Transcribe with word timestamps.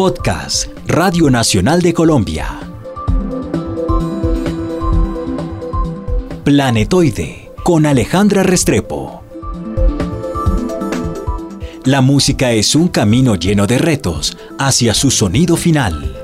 Podcast 0.00 0.68
Radio 0.86 1.30
Nacional 1.30 1.82
de 1.82 1.92
Colombia. 1.92 2.58
Planetoide 6.42 7.52
con 7.62 7.84
Alejandra 7.84 8.42
Restrepo. 8.42 9.22
La 11.84 12.00
música 12.00 12.52
es 12.52 12.74
un 12.74 12.88
camino 12.88 13.34
lleno 13.34 13.66
de 13.66 13.76
retos 13.76 14.38
hacia 14.58 14.94
su 14.94 15.10
sonido 15.10 15.56
final. 15.56 16.16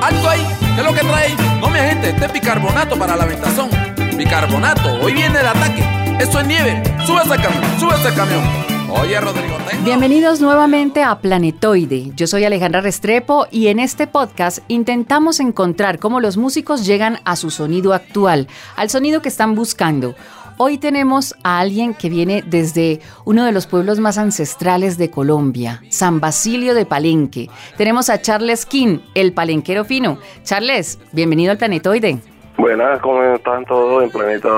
¡Alto 0.00 0.28
ahí! 0.28 0.46
¿Qué 0.74 0.80
es 0.80 0.86
lo 0.86 0.94
que 0.94 1.00
trae? 1.00 1.34
No, 1.60 1.68
mi 1.68 1.78
agente, 1.78 2.10
este 2.10 2.24
es 2.24 2.32
bicarbonato 2.32 2.98
para 2.98 3.14
la 3.16 3.26
ventazón. 3.26 3.68
Bicarbonato, 4.16 5.00
hoy 5.02 5.12
viene 5.12 5.38
el 5.40 5.46
ataque. 5.46 5.99
Esto 6.20 6.38
es 6.38 6.46
nieve. 6.46 6.82
Sube 7.06 7.22
ese 7.22 7.42
camión, 7.42 7.80
sube 7.80 7.94
ese 7.94 8.14
camión. 8.14 8.42
Oye, 8.90 9.18
Rodrigo, 9.18 9.56
Bienvenidos 9.84 10.42
nuevamente 10.42 11.02
a 11.02 11.18
Planetoide. 11.18 12.12
Yo 12.14 12.26
soy 12.26 12.44
Alejandra 12.44 12.82
Restrepo 12.82 13.46
y 13.50 13.68
en 13.68 13.78
este 13.78 14.06
podcast 14.06 14.58
intentamos 14.68 15.40
encontrar 15.40 15.98
cómo 15.98 16.20
los 16.20 16.36
músicos 16.36 16.84
llegan 16.84 17.20
a 17.24 17.36
su 17.36 17.48
sonido 17.48 17.94
actual, 17.94 18.48
al 18.76 18.90
sonido 18.90 19.22
que 19.22 19.30
están 19.30 19.54
buscando. 19.54 20.14
Hoy 20.58 20.76
tenemos 20.76 21.34
a 21.42 21.58
alguien 21.58 21.94
que 21.94 22.10
viene 22.10 22.44
desde 22.46 23.00
uno 23.24 23.46
de 23.46 23.52
los 23.52 23.66
pueblos 23.66 23.98
más 23.98 24.18
ancestrales 24.18 24.98
de 24.98 25.10
Colombia, 25.10 25.80
San 25.88 26.20
Basilio 26.20 26.74
de 26.74 26.84
Palenque. 26.84 27.48
Tenemos 27.78 28.10
a 28.10 28.20
Charles 28.20 28.66
King, 28.66 28.98
el 29.14 29.32
palenquero 29.32 29.86
fino. 29.86 30.18
Charles, 30.42 30.98
bienvenido 31.12 31.52
al 31.52 31.56
Planetoide. 31.56 32.18
Buenas, 32.58 33.00
¿cómo 33.00 33.22
están 33.22 33.64
todos 33.64 34.04
en 34.04 34.10
Planeta 34.10 34.50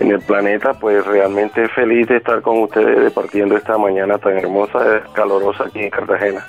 en 0.00 0.10
el 0.10 0.20
planeta, 0.20 0.74
pues 0.74 1.04
realmente 1.06 1.66
feliz 1.70 2.08
de 2.08 2.18
estar 2.18 2.42
con 2.42 2.62
ustedes 2.62 3.02
departiendo 3.02 3.56
esta 3.56 3.78
mañana 3.78 4.18
tan 4.18 4.36
hermosa, 4.36 5.02
calorosa 5.14 5.64
aquí 5.64 5.80
en 5.80 5.90
Cartagena. 5.90 6.46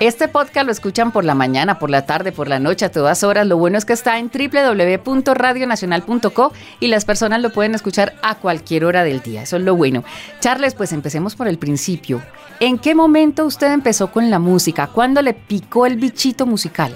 Este 0.00 0.26
podcast 0.26 0.66
lo 0.66 0.72
escuchan 0.72 1.12
por 1.12 1.24
la 1.24 1.36
mañana, 1.36 1.78
por 1.78 1.88
la 1.88 2.04
tarde, 2.04 2.32
por 2.32 2.48
la 2.48 2.58
noche, 2.58 2.84
a 2.84 2.90
todas 2.90 3.22
horas. 3.22 3.46
Lo 3.46 3.58
bueno 3.58 3.78
es 3.78 3.84
que 3.84 3.92
está 3.92 4.18
en 4.18 4.28
www.radionacional.co 4.28 6.52
y 6.80 6.88
las 6.88 7.04
personas 7.04 7.40
lo 7.40 7.50
pueden 7.50 7.76
escuchar 7.76 8.14
a 8.20 8.34
cualquier 8.34 8.86
hora 8.86 9.04
del 9.04 9.22
día. 9.22 9.42
Eso 9.42 9.56
es 9.56 9.62
lo 9.62 9.76
bueno. 9.76 10.02
Charles, 10.40 10.74
pues 10.74 10.90
empecemos 10.90 11.36
por 11.36 11.46
el 11.46 11.58
principio. 11.58 12.20
¿En 12.58 12.78
qué 12.78 12.96
momento 12.96 13.44
usted 13.44 13.72
empezó 13.72 14.10
con 14.10 14.30
la 14.30 14.40
música? 14.40 14.88
¿Cuándo 14.88 15.22
le 15.22 15.32
picó 15.32 15.86
el 15.86 15.94
bichito 15.94 16.44
musical? 16.44 16.92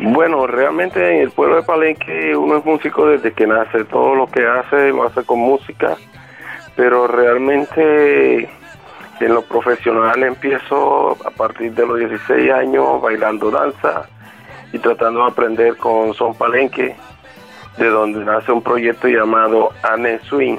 Bueno, 0.00 0.46
realmente 0.46 1.16
en 1.16 1.22
el 1.22 1.30
pueblo 1.30 1.56
de 1.56 1.62
Palenque 1.62 2.36
uno 2.36 2.58
es 2.58 2.64
músico 2.64 3.06
desde 3.06 3.32
que 3.32 3.46
nace, 3.46 3.84
todo 3.84 4.14
lo 4.16 4.26
que 4.26 4.44
hace 4.44 4.90
lo 4.90 5.04
hace 5.04 5.22
con 5.22 5.38
música, 5.38 5.96
pero 6.74 7.06
realmente 7.06 8.48
en 9.20 9.34
lo 9.34 9.42
profesional 9.42 10.20
empiezo 10.24 11.12
a 11.24 11.30
partir 11.30 11.72
de 11.74 11.86
los 11.86 11.98
16 11.98 12.50
años 12.50 13.00
bailando 13.00 13.50
danza 13.50 14.08
y 14.72 14.78
tratando 14.80 15.20
de 15.20 15.30
aprender 15.30 15.76
con 15.76 16.12
Son 16.14 16.34
Palenque, 16.34 16.96
de 17.78 17.88
donde 17.88 18.24
nace 18.24 18.50
un 18.50 18.62
proyecto 18.62 19.06
llamado 19.06 19.70
Anne 19.84 20.18
Swing. 20.24 20.58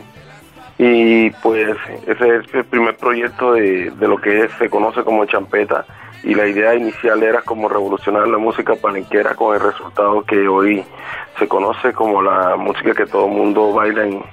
Y 0.77 1.29
pues 1.29 1.75
ese 2.07 2.37
es 2.37 2.53
el 2.53 2.65
primer 2.65 2.95
proyecto 2.95 3.53
de, 3.53 3.91
de 3.91 4.07
lo 4.07 4.17
que 4.17 4.47
se 4.57 4.69
conoce 4.69 5.03
como 5.03 5.25
champeta 5.25 5.85
y 6.25 6.33
la 6.33 6.47
idea 6.47 6.73
inicial 6.73 7.21
era 7.21 7.43
como 7.43 7.69
revolucionar 7.69 8.27
la 8.27 8.39
música 8.39 8.75
palenquera 8.75 9.35
con 9.35 9.53
el 9.53 9.61
resultado 9.61 10.23
que 10.23 10.47
hoy 10.47 10.83
se 11.37 11.47
conoce 11.47 11.93
como 11.93 12.21
la 12.21 12.55
música 12.55 12.93
que 12.93 13.05
todo 13.05 13.27
el 13.27 13.31
mundo 13.31 13.71
baila 13.71 14.05
en, 14.05 14.23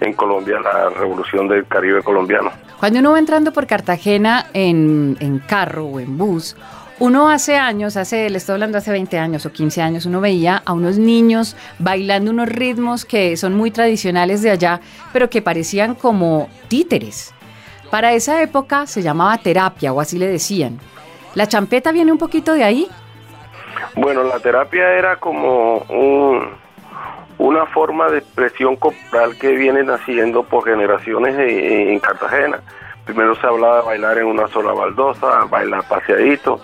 en 0.00 0.12
Colombia, 0.12 0.60
la 0.60 0.90
revolución 0.90 1.48
del 1.48 1.66
Caribe 1.66 2.00
colombiano. 2.02 2.52
Cuando 2.78 3.00
uno 3.00 3.12
va 3.12 3.18
entrando 3.18 3.52
por 3.52 3.66
Cartagena 3.66 4.46
en, 4.54 5.16
en 5.18 5.40
carro 5.40 5.86
o 5.86 5.98
en 5.98 6.16
bus, 6.16 6.56
uno 7.00 7.28
hace 7.28 7.56
años, 7.56 7.96
hace, 7.96 8.30
le 8.30 8.38
estoy 8.38 8.52
hablando 8.52 8.78
hace 8.78 8.92
20 8.92 9.18
años 9.18 9.44
o 9.44 9.50
15 9.50 9.82
años, 9.82 10.06
uno 10.06 10.20
veía 10.20 10.62
a 10.64 10.72
unos 10.72 10.96
niños 10.96 11.56
bailando 11.80 12.30
unos 12.30 12.48
ritmos 12.48 13.04
que 13.04 13.36
son 13.36 13.54
muy 13.54 13.72
tradicionales 13.72 14.42
de 14.42 14.52
allá, 14.52 14.80
pero 15.12 15.28
que 15.28 15.42
parecían 15.42 15.96
como 15.96 16.48
títeres. 16.68 17.34
Para 17.90 18.12
esa 18.12 18.40
época 18.40 18.86
se 18.86 19.02
llamaba 19.02 19.36
terapia 19.38 19.92
o 19.92 20.00
así 20.00 20.18
le 20.18 20.28
decían. 20.28 20.78
¿La 21.34 21.46
champeta 21.46 21.92
viene 21.92 22.12
un 22.12 22.18
poquito 22.18 22.52
de 22.52 22.62
ahí? 22.62 22.88
Bueno, 23.94 24.22
la 24.22 24.38
terapia 24.38 24.92
era 24.92 25.16
como 25.16 25.82
una 27.38 27.66
forma 27.66 28.10
de 28.10 28.18
expresión 28.18 28.76
corporal 28.76 29.38
que 29.38 29.52
viene 29.52 29.82
naciendo 29.82 30.42
por 30.42 30.64
generaciones 30.64 31.34
en, 31.38 31.98
Cartagena. 32.00 32.60
Primero 33.06 33.34
se 33.36 33.46
hablaba 33.46 33.78
de 33.78 33.86
bailar 33.86 34.18
en 34.18 34.26
una 34.26 34.46
sola 34.48 34.72
baldosa, 34.72 35.44
bailar 35.46 35.84
paseadito, 35.88 36.60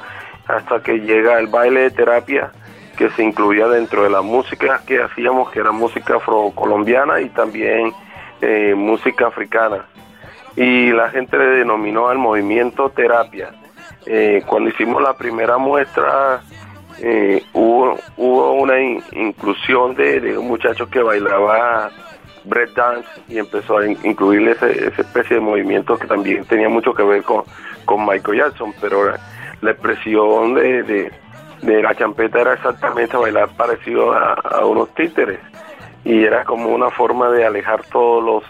hasta 0.47 0.83
que 0.83 1.01
llega 1.01 1.39
el 1.39 1.47
baile 1.47 1.81
de 1.83 1.91
terapia 1.91 2.53
que 2.97 3.11
se 3.11 3.23
incluía 3.23 3.69
dentro 3.69 4.03
de 4.03 4.11
la 4.11 4.23
música 4.23 4.83
que 4.87 5.01
hacíamos, 5.01 5.51
que 5.51 5.61
era 5.61 5.71
música 5.71 6.17
afrocolombiana 6.17 7.21
y 7.21 7.29
también 7.31 7.93
eh, 8.41 8.75
música 8.77 9.29
africana. 9.29 9.87
Y 10.57 10.91
la 10.91 11.09
gente 11.11 11.39
le 11.39 11.47
denominó 11.59 12.09
al 12.09 12.19
movimiento 12.19 12.91
terapia 12.91 13.53
eh, 14.11 14.43
cuando 14.47 14.71
hicimos 14.71 15.03
la 15.03 15.13
primera 15.13 15.59
muestra 15.59 16.41
eh, 16.99 17.45
hubo, 17.53 17.99
hubo 18.17 18.53
una 18.55 18.81
inclusión 18.81 19.95
de, 19.95 20.39
un 20.39 20.49
muchacho 20.49 20.89
que 20.89 21.03
bailaba 21.03 21.91
break 22.45 22.73
dance 22.73 23.09
y 23.29 23.37
empezó 23.37 23.77
a 23.77 23.87
incluirle 23.87 24.53
ese, 24.53 24.89
esa 24.89 25.03
especie 25.03 25.37
de 25.37 25.43
movimiento 25.43 25.99
que 25.99 26.07
también 26.07 26.47
tenía 26.47 26.71
mucho 26.71 26.95
que 26.95 27.03
ver 27.03 27.23
con, 27.23 27.45
con 27.85 28.07
Michael 28.07 28.39
Jackson, 28.39 28.73
pero 28.81 29.13
la, 29.61 29.71
expresión 29.71 30.55
de, 30.55 31.11
de, 31.63 31.83
la 31.83 31.95
champeta 31.95 32.41
era 32.41 32.55
exactamente 32.55 33.15
bailar 33.15 33.51
parecido 33.57 34.15
a 34.15 34.65
unos 34.65 34.95
títeres. 34.95 35.41
Y 36.05 36.25
era 36.25 36.45
como 36.45 36.71
una 36.71 36.89
forma 36.89 37.29
de 37.29 37.45
alejar 37.45 37.83
todos 37.93 38.25
los 38.25 38.45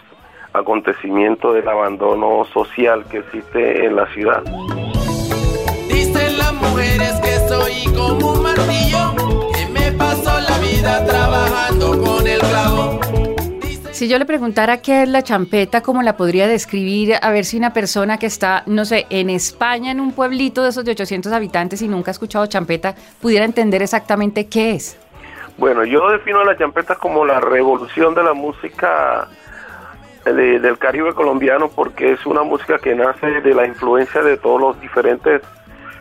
acontecimientos 0.53 1.53
del 1.53 1.67
abandono 1.67 2.45
social 2.53 3.03
que 3.11 3.17
existe 3.17 3.85
en 3.85 3.97
la 3.97 4.07
ciudad 4.13 4.41
mujeres 6.79 7.13
que 7.21 7.47
soy 7.49 7.93
como 7.93 8.33
un 8.33 8.43
martillo, 8.43 9.51
que 9.53 9.65
me 9.67 9.91
paso 9.91 10.39
la 10.39 10.57
vida 10.59 11.05
trabajando 11.05 12.01
con 12.01 12.25
el 12.25 12.39
clavo. 12.39 12.99
Si 13.91 14.07
yo 14.07 14.17
le 14.17 14.25
preguntara 14.25 14.81
qué 14.81 15.03
es 15.03 15.09
la 15.09 15.21
champeta, 15.21 15.81
¿cómo 15.81 16.01
la 16.03 16.15
podría 16.15 16.47
describir? 16.47 17.15
A 17.21 17.31
ver 17.31 17.43
si 17.43 17.57
una 17.57 17.73
persona 17.73 18.17
que 18.17 18.27
está, 18.27 18.63
no 18.65 18.85
sé, 18.85 19.07
en 19.09 19.29
España, 19.29 19.91
en 19.91 19.99
un 19.99 20.13
pueblito 20.13 20.63
de 20.63 20.69
esos 20.69 20.85
de 20.85 20.91
800 20.91 21.33
habitantes 21.33 21.81
y 21.81 21.89
nunca 21.89 22.11
ha 22.11 22.13
escuchado 22.13 22.45
champeta, 22.45 22.95
pudiera 23.21 23.43
entender 23.43 23.81
exactamente 23.81 24.47
qué 24.47 24.71
es. 24.71 24.97
Bueno, 25.57 25.83
yo 25.83 26.09
defino 26.11 26.45
la 26.45 26.57
champeta 26.57 26.95
como 26.95 27.25
la 27.25 27.41
revolución 27.41 28.15
de 28.15 28.23
la 28.23 28.33
música 28.33 29.27
del 30.23 30.77
Caribe 30.77 31.13
colombiano 31.13 31.69
porque 31.69 32.13
es 32.13 32.25
una 32.25 32.43
música 32.43 32.77
que 32.77 32.95
nace 32.95 33.41
de 33.41 33.53
la 33.53 33.65
influencia 33.65 34.21
de 34.21 34.37
todos 34.37 34.61
los 34.61 34.79
diferentes 34.79 35.41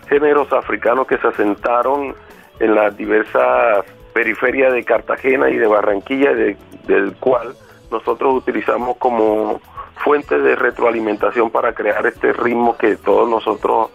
géneros 0.08 0.52
africanos 0.52 1.06
que 1.06 1.19
se 1.19 1.28
asentaron 1.28 2.14
en 2.60 2.74
las 2.74 2.96
diversas 2.96 3.84
periferias 4.12 4.72
de 4.72 4.84
Cartagena 4.84 5.50
y 5.50 5.56
de 5.56 5.66
Barranquilla, 5.66 6.32
del 6.32 7.14
cual 7.20 7.54
nosotros 7.91 8.34
utilizamos 8.34 8.96
como 8.96 9.60
fuente 9.96 10.38
de 10.38 10.56
retroalimentación 10.56 11.50
para 11.50 11.72
crear 11.72 12.06
este 12.06 12.32
ritmo 12.32 12.76
que 12.76 12.96
todos 12.96 13.28
nosotros 13.28 13.91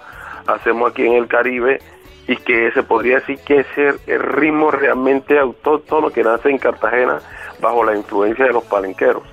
hacemos 0.48 0.92
aquí 0.92 1.06
en 1.06 1.14
el 1.14 1.28
Caribe 1.28 1.80
y 2.28 2.38
que 2.38 2.72
se 2.72 2.84
podría 2.84 3.16
decir 3.16 3.40
que 3.46 3.60
es 3.60 3.68
el 4.08 4.20
ritmo 4.20 4.72
realmente 4.72 5.38
autóctono 5.38 6.10
que 6.10 6.24
nace 6.24 6.50
en 6.50 6.58
Cartagena 6.58 7.20
bajo 7.60 7.84
la 7.84 7.96
influencia 7.96 8.46
de 8.46 8.54
los 8.54 8.64
palenqueros. 8.64 9.24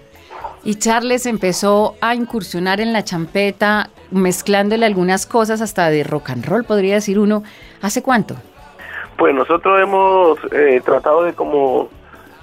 Y 0.62 0.74
Charles 0.76 1.26
empezó 1.26 1.96
a 2.00 2.14
incursionar 2.14 2.80
en 2.80 2.92
la 2.92 3.04
champeta, 3.04 3.90
mezclándole 4.10 4.86
algunas 4.86 5.26
cosas 5.26 5.60
hasta 5.60 5.90
de 5.90 6.04
rock 6.04 6.30
and 6.30 6.46
roll, 6.46 6.64
podría 6.64 6.94
decir 6.94 7.18
uno. 7.18 7.42
¿Hace 7.82 8.02
cuánto? 8.02 8.36
Pues 9.16 9.34
nosotros 9.34 9.80
hemos 9.80 10.38
eh, 10.52 10.80
tratado 10.84 11.24
de 11.24 11.34
como 11.34 11.88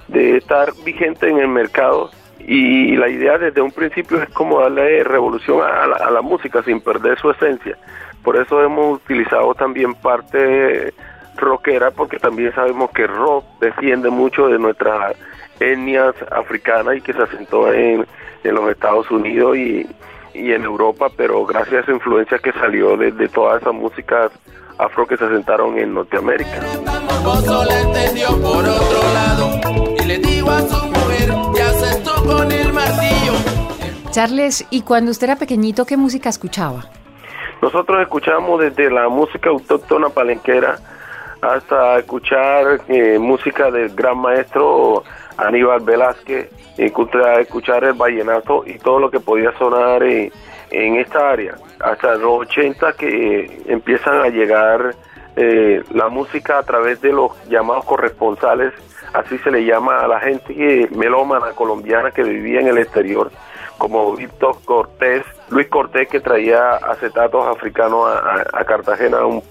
de 0.08 0.36
estar 0.38 0.72
vigente 0.84 1.28
en 1.28 1.38
el 1.38 1.48
mercado 1.48 2.10
y 2.38 2.96
la 2.96 3.08
idea 3.08 3.36
desde 3.36 3.60
un 3.60 3.72
principio 3.72 4.22
es 4.22 4.28
como 4.30 4.60
darle 4.60 5.04
revolución 5.04 5.60
a 5.60 5.86
la, 5.86 5.96
a 5.96 6.10
la 6.10 6.22
música 6.22 6.62
sin 6.62 6.80
perder 6.80 7.18
su 7.18 7.30
esencia. 7.30 7.76
Por 8.22 8.36
eso 8.36 8.62
hemos 8.62 8.96
utilizado 8.96 9.54
también 9.54 9.94
parte 9.94 10.92
rockera 11.36 11.90
porque 11.90 12.18
también 12.18 12.54
sabemos 12.54 12.90
que 12.90 13.06
rock 13.06 13.44
defiende 13.60 14.10
mucho 14.10 14.48
de 14.48 14.58
nuestra 14.58 15.12
etnias 15.60 16.14
africanas 16.30 16.96
y 16.96 17.00
que 17.00 17.12
se 17.12 17.22
asentó 17.22 17.72
en, 17.72 18.06
en 18.44 18.54
los 18.54 18.70
Estados 18.70 19.10
Unidos 19.10 19.56
y, 19.56 19.86
y, 20.38 20.52
en 20.52 20.64
Europa, 20.64 21.08
pero 21.16 21.44
gracias 21.44 21.74
a 21.74 21.80
esa 21.80 21.92
influencia 21.92 22.38
que 22.38 22.52
salió 22.52 22.96
de, 22.96 23.12
de 23.12 23.28
todas 23.28 23.60
esas 23.62 23.74
músicas 23.74 24.32
afro 24.78 25.06
que 25.06 25.16
se 25.16 25.24
asentaron 25.24 25.78
en 25.78 25.94
Norteamérica. 25.94 26.60
su 26.62 26.88
Charles, 34.10 34.66
¿y 34.70 34.82
cuando 34.82 35.10
usted 35.10 35.28
era 35.28 35.36
pequeñito 35.36 35.84
qué 35.84 35.96
música 35.96 36.28
escuchaba? 36.28 36.84
Nosotros 37.60 38.00
escuchamos 38.02 38.60
desde 38.60 38.90
la 38.90 39.08
música 39.08 39.50
autóctona 39.50 40.08
palenquera 40.08 40.76
hasta 41.40 41.98
escuchar 41.98 42.80
eh, 42.88 43.18
música 43.18 43.70
del 43.70 43.94
gran 43.94 44.18
maestro 44.18 45.04
Aníbal 45.38 45.80
Velázquez, 45.80 46.50
escuchar 46.76 47.84
el 47.84 47.92
vallenato 47.94 48.64
y 48.66 48.78
todo 48.78 48.98
lo 48.98 49.10
que 49.10 49.20
podía 49.20 49.52
sonar 49.56 50.02
en, 50.02 50.32
esta 50.70 51.30
área. 51.30 51.54
Hasta 51.80 52.16
los 52.16 52.40
80 52.40 52.92
que 52.94 53.62
empiezan 53.66 54.20
a 54.20 54.28
llegar 54.28 54.94
eh, 55.36 55.82
la 55.92 56.08
música 56.08 56.58
a 56.58 56.62
través 56.64 57.00
de 57.00 57.12
los 57.12 57.32
llamados 57.48 57.84
corresponsales, 57.84 58.74
así 59.14 59.38
se 59.38 59.50
le 59.50 59.64
llama 59.64 60.00
a 60.00 60.08
la 60.08 60.20
gente 60.20 60.88
melómana 60.90 61.52
colombiana 61.52 62.10
que 62.10 62.24
vivía 62.24 62.60
en 62.60 62.68
el 62.68 62.78
exterior, 62.78 63.30
como 63.78 64.16
Víctor 64.16 64.56
Cortés, 64.64 65.24
Luis 65.50 65.68
Cortés 65.68 66.08
que 66.08 66.20
traía 66.20 66.74
acetatos 66.74 67.46
africanos 67.46 68.06
a, 68.52 68.64
Cartagena, 68.64 69.24
un 69.24 69.42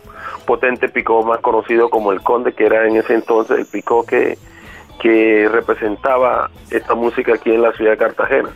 potente 0.46 0.90
picó 0.90 1.24
más 1.24 1.40
conocido 1.40 1.90
como 1.90 2.12
el 2.12 2.22
Conde, 2.22 2.54
que 2.54 2.66
era 2.66 2.86
en 2.86 2.98
ese 2.98 3.14
entonces 3.14 3.58
el 3.60 3.66
picó 3.66 4.06
que, 4.06 4.38
que 5.00 5.48
representaba 5.52 6.50
esta 6.70 6.96
música 6.96 7.36
aquí 7.36 7.52
en 7.52 7.62
la 7.62 7.72
ciudad 7.74 7.92
de 7.92 7.98
Cartagena. 7.98 8.50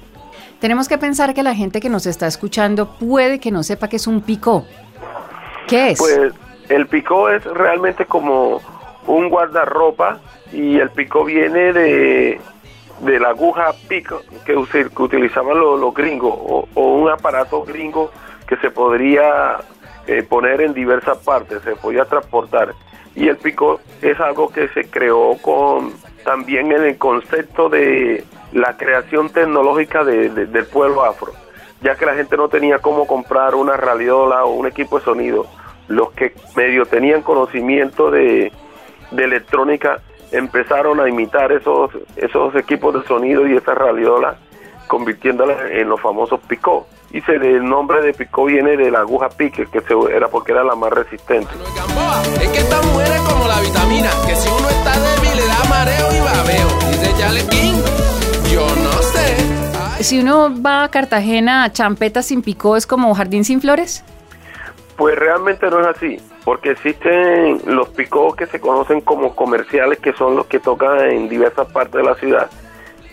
Tenemos 0.59 0.87
que 0.87 0.97
pensar 0.97 1.33
que 1.33 1.43
la 1.43 1.55
gente 1.55 1.79
que 1.79 1.89
nos 1.89 2.05
está 2.05 2.27
escuchando 2.27 2.95
puede 2.99 3.39
que 3.39 3.51
no 3.51 3.63
sepa 3.63 3.87
que 3.87 3.95
es 3.95 4.07
un 4.07 4.21
picó. 4.21 4.65
¿Qué 5.67 5.91
es? 5.91 5.99
Pues 5.99 6.33
el 6.69 6.87
picó 6.87 7.29
es 7.29 7.43
realmente 7.45 8.05
como 8.05 8.61
un 9.07 9.29
guardarropa 9.29 10.19
y 10.53 10.77
el 10.77 10.89
picó 10.91 11.25
viene 11.25 11.73
de, 11.73 12.39
de 13.01 13.19
la 13.19 13.29
aguja 13.29 13.73
pico 13.87 14.21
que, 14.45 14.53
que 14.53 15.01
utilizaban 15.01 15.59
los, 15.59 15.93
gringos 15.93 16.33
o, 16.35 16.67
un 16.75 17.09
aparato 17.09 17.63
gringo 17.63 18.11
que 18.47 18.57
se 18.57 18.69
podría 18.69 19.57
eh, 20.07 20.23
poner 20.23 20.61
en 20.61 20.73
diversas 20.73 21.17
partes, 21.19 21.61
se 21.63 21.75
podía 21.75 22.05
transportar. 22.05 22.73
Y 23.15 23.27
el 23.27 23.37
pico 23.37 23.81
es 24.01 24.19
algo 24.19 24.49
que 24.49 24.67
se 24.69 24.89
creó 24.89 25.37
con 25.41 25.93
también 26.23 26.71
en 26.71 26.83
el 26.83 26.97
concepto 26.97 27.69
de 27.69 28.23
la 28.53 28.77
creación 28.77 29.29
tecnológica 29.29 30.03
del 30.03 30.65
pueblo 30.65 31.03
afro, 31.03 31.31
ya 31.81 31.95
que 31.95 32.05
la 32.05 32.15
gente 32.15 32.37
no 32.37 32.49
tenía 32.49 32.79
cómo 32.79 33.07
comprar 33.07 33.55
una 33.55 33.77
radiola 33.77 34.45
o 34.45 34.53
un 34.53 34.67
equipo 34.67 34.99
de 34.99 35.05
sonido. 35.05 35.45
Los 35.87 36.11
que 36.11 36.33
medio 36.55 36.85
tenían 36.85 37.21
conocimiento 37.21 38.11
de, 38.11 38.51
de 39.11 39.23
electrónica 39.23 39.99
empezaron 40.31 40.99
a 40.99 41.09
imitar 41.09 41.51
esos, 41.51 41.91
esos 42.15 42.55
equipos 42.55 42.93
de 42.93 43.07
sonido 43.07 43.47
y 43.47 43.55
esas 43.55 43.77
radiolas, 43.77 44.37
convirtiéndolas 44.87 45.57
en 45.71 45.89
los 45.89 45.99
famosos 45.99 46.39
picó. 46.47 46.87
Y 47.11 47.19
se, 47.21 47.35
el 47.35 47.65
nombre 47.65 48.01
de 48.01 48.13
picó 48.13 48.45
viene 48.45 48.77
de 48.77 48.89
la 48.89 48.99
aguja 48.99 49.27
pique, 49.29 49.65
que 49.65 49.81
se, 49.81 49.93
era 50.15 50.29
porque 50.29 50.53
era 50.53 50.63
la 50.63 50.75
más 50.75 50.91
resistente. 50.91 51.51
Es 52.41 52.49
que 52.49 52.61
mujer 52.87 53.11
es 53.11 53.21
como 53.21 53.47
la 53.47 53.59
vitamina, 53.59 54.09
que 54.25 54.35
si 54.35 54.49
uno 54.49 54.69
está 54.69 54.90
débil 55.85 55.95
le 55.95 55.95
da 55.95 56.05
mareo 56.05 56.15
y 56.15 56.19
babeo. 56.19 56.89
Dice 56.89 57.13
Charlie 57.17 57.47
King, 57.47 57.81
yo 58.51 58.65
no 58.75 58.91
sé. 59.01 60.03
Si 60.03 60.19
uno 60.19 60.49
va 60.61 60.83
a 60.83 60.89
Cartagena, 60.89 61.71
champeta 61.71 62.21
sin 62.21 62.41
picó 62.41 62.75
es 62.75 62.87
como 62.87 63.13
jardín 63.13 63.43
sin 63.43 63.61
flores. 63.61 64.03
Pues 64.97 65.15
realmente 65.15 65.69
no 65.69 65.81
es 65.81 65.87
así 65.87 66.19
porque 66.43 66.71
existen 66.71 67.61
los 67.65 67.89
picos 67.89 68.35
que 68.35 68.47
se 68.47 68.59
conocen 68.59 69.01
como 69.01 69.35
comerciales, 69.35 69.99
que 69.99 70.13
son 70.13 70.35
los 70.35 70.47
que 70.47 70.59
tocan 70.59 70.99
en 71.11 71.29
diversas 71.29 71.71
partes 71.71 71.93
de 71.93 72.03
la 72.03 72.15
ciudad, 72.15 72.49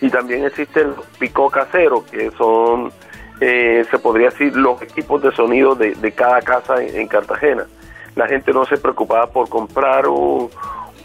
y 0.01 0.09
también 0.11 0.45
existen 0.45 0.95
los 0.97 1.07
picos 1.19 1.53
caseros, 1.53 2.05
que 2.05 2.31
son, 2.33 2.91
eh, 3.41 3.85
se 3.91 3.99
podría 3.99 4.31
decir, 4.31 4.57
los 4.57 4.81
equipos 4.81 5.21
de 5.23 5.33
sonido 5.33 5.75
de, 5.75 6.13
cada 6.13 6.41
casa 6.41 6.83
en, 6.83 7.07
Cartagena. 7.09 7.67
La 8.15 8.27
gente 8.27 8.53
no 8.53 8.65
se 8.65 8.79
preocupaba 8.79 9.27
por 9.31 9.49
comprar 9.49 10.09
un, 10.09 10.51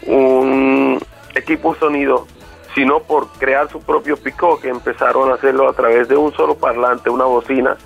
un 0.06 0.93
equipo 1.34 1.74
sonido, 1.74 2.26
sino 2.74 3.00
por 3.00 3.28
crear 3.38 3.70
su 3.70 3.80
propio 3.80 4.16
picó, 4.16 4.60
que 4.60 4.68
empezaron 4.68 5.30
a 5.30 5.34
hacerlo 5.34 5.68
a 5.68 5.72
través 5.72 6.08
de 6.08 6.16
un 6.16 6.32
solo 6.34 6.56
parlante, 6.56 7.10
una 7.10 7.24
bocina, 7.24 7.76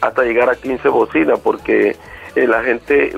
hasta 0.00 0.22
llegar 0.22 0.50
a 0.50 0.56
15 0.56 0.88
bocinas, 0.88 1.38
porque 1.40 1.96
eh, 2.34 2.46
la 2.46 2.62
gente 2.62 3.12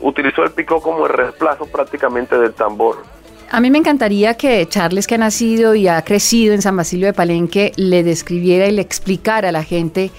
utilizó 0.00 0.44
el 0.44 0.52
pico 0.52 0.80
como 0.80 1.06
el 1.06 1.12
reemplazo 1.12 1.66
prácticamente 1.66 2.38
del 2.38 2.54
tambor. 2.54 3.02
A 3.50 3.60
mí 3.60 3.70
me 3.70 3.76
encantaría 3.76 4.34
que 4.34 4.66
Charles, 4.66 5.06
que 5.06 5.16
ha 5.16 5.18
nacido 5.18 5.74
y 5.74 5.86
ha 5.86 6.02
crecido 6.02 6.54
en 6.54 6.62
San 6.62 6.74
Basilio 6.74 7.06
de 7.06 7.12
Palenque, 7.12 7.72
le 7.76 8.02
describiera 8.02 8.66
y 8.66 8.72
le 8.72 8.80
explicara 8.80 9.50
a 9.50 9.52
la 9.52 9.62
gente 9.62 10.10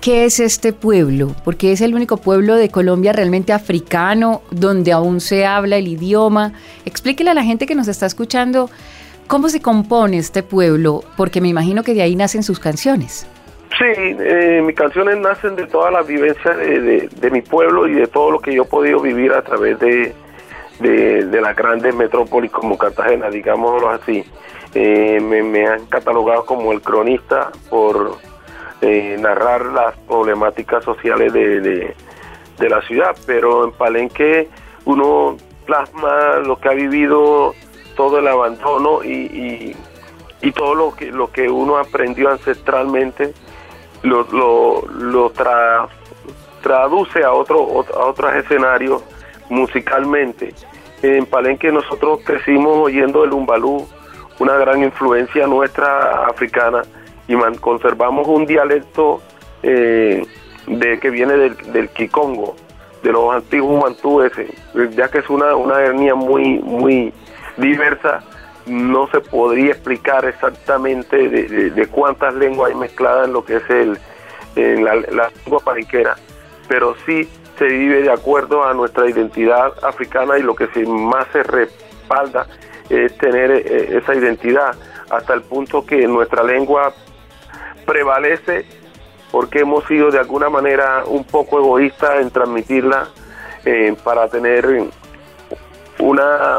qué 0.00 0.24
es 0.24 0.40
este 0.40 0.72
pueblo, 0.72 1.34
porque 1.44 1.72
es 1.72 1.80
el 1.80 1.94
único 1.94 2.16
pueblo 2.16 2.54
de 2.54 2.68
Colombia 2.68 3.12
realmente 3.12 3.52
africano, 3.52 4.42
donde 4.50 4.92
aún 4.92 5.20
se 5.20 5.46
habla 5.46 5.76
el 5.76 5.88
idioma. 5.88 6.52
Explíquele 6.84 7.30
a 7.30 7.34
la 7.34 7.44
gente 7.44 7.66
que 7.66 7.74
nos 7.74 7.88
está 7.88 8.06
escuchando 8.06 8.70
cómo 9.26 9.48
se 9.48 9.60
compone 9.60 10.18
este 10.18 10.42
pueblo, 10.42 11.02
porque 11.16 11.40
me 11.40 11.48
imagino 11.48 11.82
que 11.82 11.94
de 11.94 12.02
ahí 12.02 12.16
nacen 12.16 12.42
sus 12.42 12.60
canciones. 12.60 13.26
Sí, 13.78 13.84
eh, 13.88 14.62
mis 14.64 14.74
canciones 14.74 15.18
nacen 15.18 15.54
de 15.56 15.66
toda 15.66 15.90
la 15.90 16.02
vivencia 16.02 16.52
de, 16.52 17.30
mi 17.30 17.42
pueblo 17.42 17.86
y 17.86 17.94
de 17.94 18.06
todo 18.06 18.30
lo 18.30 18.40
que 18.40 18.54
yo 18.54 18.62
he 18.62 18.66
podido 18.66 19.00
vivir 19.00 19.32
a 19.32 19.42
través 19.42 19.78
de, 19.80 20.14
de, 20.80 21.40
las 21.40 21.54
grandes 21.54 21.94
metrópolis 21.94 22.50
como 22.50 22.78
Cartagena, 22.78 23.28
digámoslo 23.28 23.90
así. 23.90 24.24
Eh, 24.74 25.20
me, 25.20 25.66
han 25.66 25.86
catalogado 25.86 26.46
como 26.46 26.72
el 26.72 26.80
cronista 26.80 27.50
por 27.68 28.16
eh, 28.80 29.16
narrar 29.18 29.66
las 29.66 29.96
problemáticas 30.06 30.84
sociales 30.84 31.32
de, 31.32 31.94
la 32.58 32.82
ciudad, 32.82 33.16
pero 33.26 33.64
en 33.64 33.72
Palenque 33.72 34.48
uno 34.84 35.36
plasma 35.66 36.38
lo 36.44 36.58
que 36.58 36.68
ha 36.68 36.72
vivido, 36.72 37.54
todo 37.96 38.18
el 38.18 38.28
abandono 38.28 39.02
y, 39.02 39.74
y, 40.42 40.52
todo 40.52 40.74
lo 40.74 40.94
que, 40.94 41.10
lo 41.10 41.30
que 41.32 41.48
uno 41.48 41.76
aprendió 41.76 42.30
ancestralmente 42.30 43.34
lo, 44.02 44.22
lo, 44.30 44.86
lo 44.88 45.32
traduce 46.62 47.24
a, 47.24 47.32
otro, 47.32 47.84
a 47.94 48.06
otros 48.06 48.34
escenarios 48.34 49.02
musicalmente. 49.48 50.54
En 51.02 51.26
Palenque 51.26 51.70
nosotros 51.70 52.20
crecimos 52.24 52.78
oyendo 52.78 53.24
el 53.24 53.32
umbalú, 53.32 53.86
una 54.38 54.56
gran 54.56 54.82
influencia 54.82 55.46
nuestra 55.46 56.26
africana, 56.26 56.82
y 57.28 57.34
conservamos 57.58 58.26
un 58.28 58.46
dialecto 58.46 59.20
eh, 59.62 60.24
de 60.66 61.00
que 61.00 61.10
viene 61.10 61.34
del, 61.34 61.56
del 61.72 61.88
Kikongo, 61.90 62.56
de 63.02 63.12
los 63.12 63.34
antiguos 63.34 63.82
mantúes, 63.82 64.32
ya 64.94 65.08
que 65.08 65.18
es 65.18 65.30
una, 65.30 65.54
una 65.54 65.84
etnia 65.84 66.14
muy, 66.14 66.58
muy 66.58 67.12
diversa 67.56 68.24
no 68.66 69.06
se 69.08 69.20
podría 69.20 69.72
explicar 69.72 70.24
exactamente 70.24 71.16
de, 71.16 71.86
cuántas 71.86 72.34
lenguas 72.34 72.72
hay 72.72 72.76
mezcladas 72.76 73.28
en 73.28 73.32
lo 73.32 73.44
que 73.44 73.56
es 73.56 73.70
el, 73.70 73.98
en 74.56 74.84
la, 74.84 74.96
lengua 74.96 75.60
palenquera, 75.64 76.16
pero 76.68 76.96
sí 77.06 77.28
se 77.58 77.64
vive 77.64 78.02
de 78.02 78.10
acuerdo 78.10 78.64
a 78.64 78.74
nuestra 78.74 79.08
identidad 79.08 79.72
africana 79.84 80.38
y 80.38 80.42
lo 80.42 80.54
que 80.54 80.66
más 80.86 81.26
se 81.32 81.42
respalda 81.44 82.46
es 82.90 83.16
tener 83.18 83.50
eh, 83.50 83.98
esa 83.98 84.14
identidad 84.14 84.74
hasta 85.10 85.34
el 85.34 85.42
punto 85.42 85.86
que 85.86 86.06
nuestra 86.06 86.42
lengua 86.42 86.92
prevalece 87.86 88.66
porque 89.30 89.60
hemos 89.60 89.84
sido 89.86 90.10
de 90.10 90.18
alguna 90.18 90.48
manera 90.50 91.04
un 91.06 91.24
poco 91.24 91.58
egoístas 91.58 92.20
en 92.20 92.30
transmitirla 92.30 93.08
eh, 93.64 93.94
para 94.04 94.28
tener 94.28 94.66
una, 95.98 96.58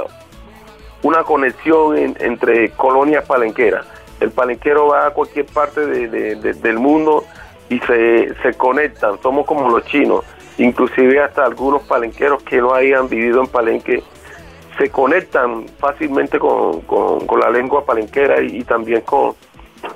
una 1.04 1.24
conexión 1.24 2.16
entre 2.20 2.72
colonias 2.72 3.26
palenqueras. 3.26 3.86
El 4.20 4.32
palenquero 4.32 4.88
va 4.88 5.08
a 5.08 5.10
cualquier 5.12 5.46
parte 5.46 5.86
del 5.86 6.80
mundo 6.80 7.24
y 7.70 7.80
se, 7.80 8.34
se 8.42 8.54
conectan, 8.54 9.22
somos 9.22 9.46
como 9.46 9.70
los 9.70 9.86
chinos, 9.86 10.26
inclusive 10.58 11.22
hasta 11.22 11.46
algunos 11.46 11.84
palenqueros 11.84 12.42
que 12.44 12.58
no 12.58 12.74
hayan 12.74 13.08
vivido 13.10 13.42
en 13.42 13.48
Palenque 13.48 14.04
se 14.78 14.90
conectan 14.90 15.66
fácilmente 15.80 16.40
con, 16.40 16.84
la 17.42 17.50
lengua 17.50 17.84
palenquera 17.86 18.42
y, 18.42 18.64
también 18.64 19.02
con, 19.02 19.34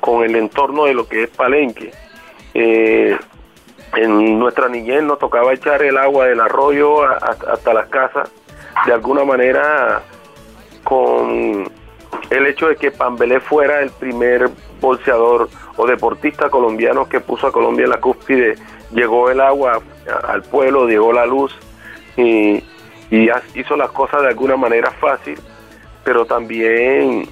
con, 0.01 0.23
el 0.23 0.35
entorno 0.35 0.85
de 0.85 0.93
lo 0.93 1.07
que 1.07 1.23
es 1.23 1.29
Palenque. 1.29 1.91
Eh, 2.53 3.17
en 3.95 4.39
nuestra 4.39 4.67
niñez 4.67 5.03
nos 5.03 5.19
tocaba 5.19 5.53
echar 5.53 5.81
el 5.83 5.97
agua 5.97 6.25
del 6.25 6.39
arroyo 6.39 7.03
hasta 7.03 7.73
las 7.73 7.87
casas, 7.87 8.29
de 8.85 8.93
alguna 8.93 9.23
manera 9.23 10.01
con 10.83 11.69
el 12.29 12.45
hecho 12.47 12.67
de 12.67 12.75
que 12.75 12.91
Pambelé 12.91 13.39
fuera 13.39 13.81
el 13.81 13.89
primer 13.91 14.49
bolseador 14.79 15.49
o 15.75 15.85
deportista 15.85 16.49
colombiano 16.49 17.07
que 17.07 17.19
puso 17.19 17.47
a 17.47 17.51
Colombia 17.51 17.85
en 17.85 17.91
la 17.91 17.99
cúspide, 17.99 18.55
llegó 18.93 19.29
el 19.29 19.41
agua 19.41 19.81
al 20.27 20.41
pueblo, 20.43 20.87
llegó 20.87 21.13
la 21.13 21.25
luz 21.25 21.55
y, 22.17 22.63
hizo 23.55 23.75
las 23.75 23.91
cosas 23.91 24.21
de 24.21 24.29
alguna 24.29 24.55
manera 24.55 24.89
fácil, 24.91 25.37
pero 26.05 26.25
también 26.25 27.27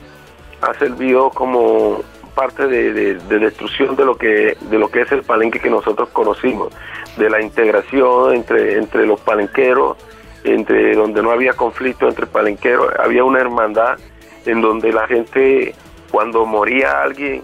ha 0.61 0.73
servido 0.73 1.29
como 1.29 2.01
parte 2.39 2.67
de, 2.67 3.15
destrucción 3.15 3.97
de 3.97 4.05
lo 4.05 4.15
que 4.15 4.55
de 4.61 4.79
lo 4.79 4.89
que 4.89 5.01
es 5.01 5.11
el 5.11 5.23
palenque 5.23 5.59
que 5.59 5.69
nosotros 5.69 6.07
conocimos, 6.13 6.73
de 7.17 7.29
la 7.29 7.41
integración 7.41 8.33
entre 8.33 8.77
entre 8.77 9.05
los 9.05 9.19
palenqueros, 9.19 9.97
entre 10.45 10.95
donde 10.95 11.21
no 11.21 11.31
había 11.31 11.51
conflicto 11.51 12.07
entre 12.07 12.27
palenqueros, 12.27 12.93
había 12.97 13.25
una 13.25 13.41
hermandad 13.41 13.99
en 14.45 14.61
donde 14.61 14.93
la 14.93 15.05
gente 15.05 15.75
cuando 16.11 16.45
moría 16.45 17.01
alguien 17.01 17.43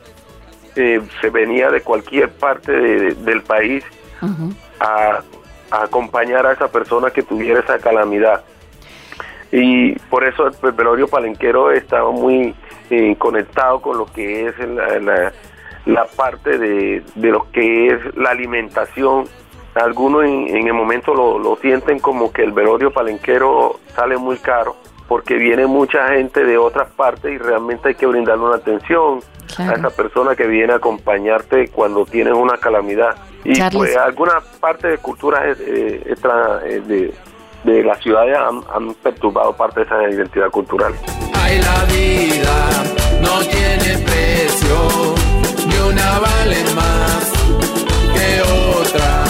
eh, 0.78 1.02
se 1.20 1.30
venía 1.30 1.70
de 1.72 1.82
cualquier 1.82 2.30
parte 2.30 2.72
del 2.72 3.42
país 3.42 3.84
a, 4.80 5.22
acompañar 5.72 6.48
a 6.48 6.54
esa 6.54 6.70
persona 6.70 7.12
que 7.12 7.22
tuviera 7.22 7.60
esa 7.60 7.80
calamidad. 7.80 8.46
Y 9.52 9.94
por 10.10 10.24
eso 10.24 10.48
el 10.48 10.72
velorio 10.72 11.10
palenquero 11.10 11.72
estaba 11.72 12.12
muy 12.12 12.56
eh, 12.90 13.16
conectado 13.18 13.82
con 13.82 13.98
lo 13.98 14.06
que 14.06 14.48
es 14.48 14.56
la, 15.86 16.06
parte 16.16 16.58
de, 16.58 17.04
lo 17.16 17.52
que 17.52 17.88
es 17.88 18.16
la 18.16 18.32
alimentación. 18.32 19.26
Algunos 19.76 20.24
en, 20.26 20.68
el 20.68 20.74
momento 20.74 21.14
lo, 21.14 21.38
lo 21.38 21.58
sienten 21.58 22.00
como 22.00 22.32
que 22.32 22.44
el 22.44 22.52
velorio 22.52 22.92
palenquero 22.92 23.80
sale 23.96 24.18
muy 24.18 24.38
caro 24.38 24.76
porque 25.08 25.36
viene 25.36 25.68
mucha 25.68 26.08
gente 26.10 26.44
de 26.44 26.58
otras 26.58 26.90
partes 26.92 27.32
y 27.32 27.38
realmente 27.38 27.90
hay 27.90 27.96
que 27.96 28.08
brindarle 28.08 28.46
una 28.46 28.56
atención 28.56 29.20
a 29.60 29.74
esa 29.74 29.90
persona 29.90 30.36
que 30.36 30.48
viene 30.48 30.74
a 30.74 30.78
acompañarte 30.78 31.68
cuando 31.70 32.06
tienes 32.06 32.34
una 32.34 32.58
calamidad. 32.58 33.16
Y 33.44 33.62
pues 33.70 33.96
alguna 33.96 34.42
parte 34.60 34.88
de 34.88 34.98
culturas 34.98 35.58
eh, 35.60 36.16
eh, 36.16 37.14
de, 37.64 37.84
las 37.84 38.00
ciudades 38.00 38.38
han, 38.38 38.94
perturbado 38.96 39.56
parte 39.56 39.82
de 39.82 39.86
esa 39.86 40.10
identidad 40.10 40.50
cultural. 40.50 40.94
Ay, 41.46 41.62
la 41.62 41.84
vida 41.86 42.70
no 43.22 43.40
tiene 43.42 44.04
precio, 44.04 45.14
ni 45.68 45.78
una 45.92 46.20
vale 46.20 46.64
más 46.74 47.32
que 48.16 48.42
otra. 48.80 49.26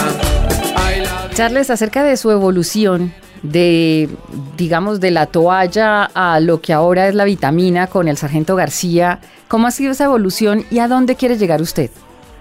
Charles, 1.34 1.70
acerca 1.70 2.04
de 2.04 2.16
su 2.16 2.32
evolución, 2.32 3.14
de, 3.44 4.08
digamos, 4.56 5.02
de 5.02 5.12
la 5.12 5.26
toalla 5.26 6.06
a 6.06 6.40
lo 6.40 6.62
que 6.62 6.72
ahora 6.72 7.10
es 7.10 7.16
la 7.16 7.26
vitamina 7.26 7.88
con 7.88 8.08
el 8.08 8.16
sargento 8.16 8.56
García. 8.56 9.20
¿Cómo 9.50 9.68
ha 9.68 9.72
sido 9.72 9.92
esa 9.92 10.06
evolución 10.06 10.64
y 10.72 10.80
a 10.80 10.88
dónde 10.88 11.18
quiere 11.18 11.38
llegar 11.38 11.62
usted? 11.62 11.90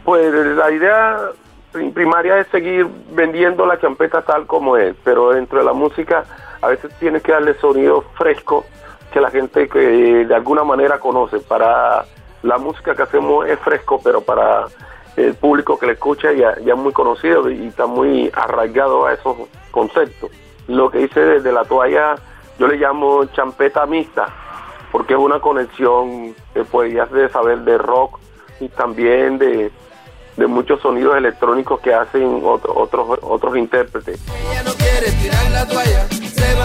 Pues 0.04 0.32
la 0.56 0.70
idea 0.70 1.18
primaria 1.94 2.38
es 2.38 2.46
seguir 2.52 2.86
vendiendo 3.12 3.66
la 3.66 3.80
champeta 3.80 4.22
tal 4.22 4.46
como 4.46 4.76
es, 4.76 4.94
pero 5.02 5.32
dentro 5.32 5.58
de 5.58 5.64
la 5.64 5.72
música 5.72 6.24
a 6.62 6.68
veces 6.68 6.92
tiene 7.00 7.20
que 7.20 7.32
darle 7.32 7.54
sonido 7.54 8.02
fresco 8.16 8.64
que 9.14 9.20
la 9.20 9.30
gente 9.30 9.66
que 9.68 9.78
de 10.26 10.34
alguna 10.34 10.64
manera 10.64 10.98
conoce. 10.98 11.38
Para 11.38 12.04
la 12.42 12.58
música 12.58 12.94
que 12.94 13.02
hacemos 13.02 13.48
es 13.48 13.58
fresco, 13.60 13.98
pero 14.04 14.20
para 14.20 14.66
el 15.16 15.34
público 15.34 15.78
que 15.78 15.86
le 15.86 15.92
escucha 15.92 16.32
ya, 16.32 16.54
ya 16.60 16.74
es 16.74 16.78
muy 16.78 16.92
conocido 16.92 17.48
y 17.48 17.68
está 17.68 17.86
muy 17.86 18.30
arraigado 18.34 19.06
a 19.06 19.14
esos 19.14 19.36
conceptos 19.70 20.30
lo 20.66 20.90
que 20.90 21.02
hice 21.02 21.20
desde 21.20 21.52
la 21.52 21.64
toalla, 21.64 22.14
yo 22.58 22.66
le 22.66 22.76
llamo 22.76 23.24
champeta 23.26 23.86
mixta, 23.86 24.28
porque 24.92 25.14
es 25.14 25.20
una 25.20 25.40
conexión 25.40 26.34
que 26.52 26.64
podías 26.64 27.10
de 27.10 27.28
saber 27.28 27.60
de 27.60 27.78
rock 27.78 28.18
y 28.60 28.68
también 28.68 29.38
de, 29.38 29.70
muchos 30.48 30.80
sonidos 30.80 31.16
electrónicos 31.16 31.80
que 31.80 31.94
hacen 31.94 32.40
otros 32.44 33.18
otros 33.22 33.56
intérpretes. 33.56 34.20
Ella 34.28 34.62
no 34.64 34.72
quiere 34.72 35.10
tirar 35.22 35.50
la 35.50 35.66
toalla, 35.66 36.08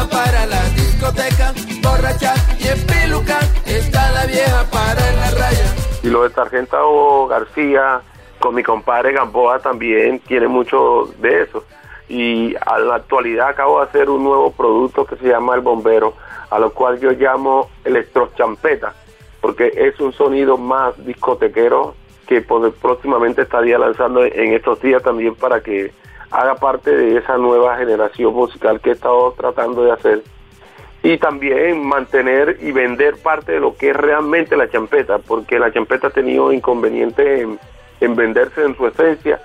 para 0.07 0.45
la 0.45 0.63
discoteca, 0.69 1.53
borracha 1.81 2.33
y 2.59 2.67
en 2.67 2.85
peluca, 2.85 3.39
está 3.65 4.11
la 4.11 4.25
vieja 4.25 4.63
para 4.71 5.11
la 5.11 5.31
raya. 5.31 5.75
Y 6.03 6.07
lo 6.09 6.23
de 6.23 6.29
Sargento 6.29 7.27
García, 7.27 8.01
con 8.39 8.55
mi 8.55 8.63
compadre 8.63 9.11
Gamboa 9.11 9.59
también 9.59 10.19
tiene 10.19 10.47
mucho 10.47 11.09
de 11.19 11.43
eso 11.43 11.65
y 12.09 12.55
a 12.65 12.79
la 12.79 12.95
actualidad 12.95 13.49
acabo 13.49 13.79
de 13.79 13.85
hacer 13.85 14.09
un 14.09 14.23
nuevo 14.23 14.51
producto 14.51 15.05
que 15.05 15.15
se 15.17 15.27
llama 15.27 15.55
el 15.55 15.61
bombero, 15.61 16.15
a 16.49 16.57
lo 16.57 16.73
cual 16.73 16.99
yo 16.99 17.11
llamo 17.11 17.69
electrochampeta, 17.85 18.95
porque 19.39 19.71
es 19.75 19.99
un 19.99 20.11
sonido 20.11 20.57
más 20.57 20.93
discotequero 21.05 21.93
que 22.27 22.41
próximamente 22.41 23.43
estaría 23.43 23.77
lanzando 23.77 24.23
en 24.23 24.53
estos 24.53 24.81
días 24.81 25.03
también 25.03 25.35
para 25.35 25.61
que 25.61 25.91
haga 26.31 26.55
parte 26.55 26.95
de 26.95 27.17
esa 27.17 27.37
nueva 27.37 27.77
generación 27.77 28.33
musical 28.33 28.79
que 28.79 28.91
he 28.91 28.93
estado 28.93 29.33
tratando 29.37 29.83
de 29.83 29.91
hacer 29.91 30.23
y 31.01 31.17
también 31.17 31.85
mantener 31.85 32.57
y 32.61 32.71
vender 32.71 33.15
parte 33.21 33.53
de 33.53 33.59
lo 33.59 33.75
que 33.75 33.91
es 33.91 33.95
realmente 33.95 34.57
la 34.57 34.69
champeta, 34.69 35.19
porque 35.19 35.57
la 35.57 35.71
champeta 35.71 36.07
ha 36.07 36.11
tenido 36.11 36.51
inconveniente 36.51 37.47
en 38.01 38.15
venderse 38.15 38.63
en 38.63 38.75
su 38.75 38.87
esencia 38.87 39.41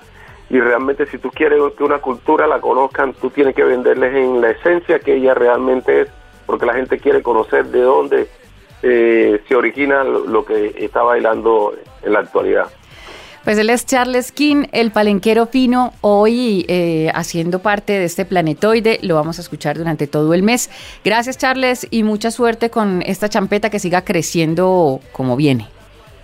y 0.50 0.60
realmente 0.60 1.06
si 1.06 1.18
tú 1.18 1.30
quieres 1.30 1.60
que 1.76 1.84
una 1.84 1.98
cultura 1.98 2.46
la 2.46 2.60
conozcan, 2.60 3.14
tú 3.14 3.30
tienes 3.30 3.54
que 3.54 3.64
venderles 3.64 4.14
en 4.14 4.40
la 4.40 4.50
esencia 4.50 4.98
que 4.98 5.16
ella 5.16 5.34
realmente 5.34 6.02
es, 6.02 6.08
porque 6.46 6.66
la 6.66 6.74
gente 6.74 6.98
quiere 6.98 7.22
conocer 7.22 7.66
de 7.66 7.80
dónde 7.80 8.28
eh, 8.82 9.40
se 9.48 9.56
origina 9.56 10.04
lo, 10.04 10.44
que 10.44 10.74
está 10.78 11.02
bailando 11.02 11.74
en 12.02 12.12
la 12.12 12.20
actualidad. 12.20 12.66
Pues 13.44 13.58
él 13.58 13.68
es 13.68 13.84
Charles 13.84 14.32
King, 14.32 14.64
el 14.72 14.90
palenquero 14.90 15.44
fino, 15.44 15.92
hoy 16.00 16.64
eh, 16.66 17.10
haciendo 17.14 17.58
parte 17.58 17.92
de 17.92 18.04
este 18.04 18.24
planetoide. 18.24 19.00
Lo 19.02 19.16
vamos 19.16 19.36
a 19.38 19.42
escuchar 19.42 19.76
durante 19.76 20.06
todo 20.06 20.32
el 20.32 20.42
mes. 20.42 20.70
Gracias, 21.04 21.36
Charles, 21.36 21.86
y 21.90 22.04
mucha 22.04 22.30
suerte 22.30 22.70
con 22.70 23.02
esta 23.02 23.28
champeta 23.28 23.68
que 23.68 23.78
siga 23.78 24.02
creciendo 24.02 25.00
como 25.12 25.36
viene. 25.36 25.68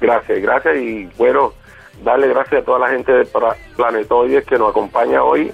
Gracias, 0.01 0.41
gracias, 0.41 0.77
y 0.79 1.11
bueno, 1.19 1.53
darle 2.03 2.29
gracias 2.29 2.63
a 2.63 2.65
toda 2.65 2.79
la 2.79 2.89
gente 2.89 3.13
de 3.13 3.29
Planetoides 3.77 4.47
que 4.47 4.59
nos 4.59 4.71
acompaña 4.71 5.23
hoy, 5.23 5.53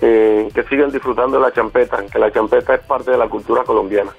eh, 0.00 0.48
que 0.54 0.62
sigan 0.62 0.90
disfrutando 0.90 1.36
de 1.36 1.42
la 1.42 1.52
champeta, 1.52 2.02
que 2.10 2.18
la 2.18 2.32
champeta 2.32 2.76
es 2.76 2.80
parte 2.80 3.10
de 3.10 3.18
la 3.18 3.28
cultura 3.28 3.62
colombiana. 3.64 4.10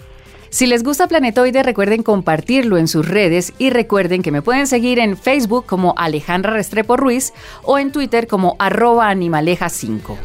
Si 0.56 0.68
les 0.68 0.84
gusta 0.84 1.10
Planetoide, 1.10 1.64
recuerden 1.64 2.02
compartirlo 2.02 2.78
en 2.78 2.88
sus 2.88 3.06
redes 3.06 3.52
y 3.58 3.72
recuerden 3.72 4.22
que 4.22 4.32
me 4.32 4.42
pueden 4.42 4.68
seguir 4.68 5.00
en 5.00 5.18
Facebook 5.18 5.66
como 5.66 5.94
Alejandra 5.98 6.54
Restrepo 6.54 6.96
Ruiz 6.96 7.34
o 7.64 7.78
en 7.78 7.92
Twitter 7.92 8.26
como 8.26 8.56
arroba 8.58 9.12
animaleja5. 9.14 10.16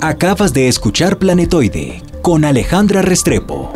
Acabas 0.00 0.52
de 0.52 0.68
escuchar 0.68 1.18
Planetoide 1.18 2.04
con 2.22 2.44
Alejandra 2.44 3.02
Restrepo. 3.02 3.72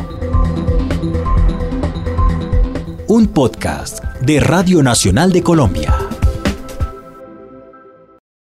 Un 3.08 3.26
podcast 3.26 4.04
de 4.20 4.38
Radio 4.38 4.84
Nacional 4.84 5.32
de 5.32 5.42
Colombia. 5.42 6.01